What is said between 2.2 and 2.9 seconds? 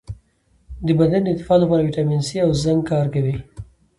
سي او زنک